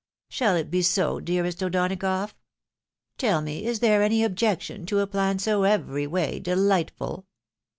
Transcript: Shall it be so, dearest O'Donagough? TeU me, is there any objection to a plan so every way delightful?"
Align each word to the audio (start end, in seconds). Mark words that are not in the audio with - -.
Shall 0.29 0.55
it 0.55 0.71
be 0.71 0.81
so, 0.81 1.19
dearest 1.19 1.61
O'Donagough? 1.61 2.33
TeU 3.19 3.39
me, 3.43 3.67
is 3.67 3.81
there 3.81 4.01
any 4.01 4.23
objection 4.23 4.83
to 4.87 4.97
a 4.99 5.05
plan 5.05 5.37
so 5.37 5.61
every 5.61 6.07
way 6.07 6.39
delightful?" 6.39 7.27